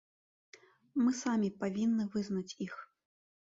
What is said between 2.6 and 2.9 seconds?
іх.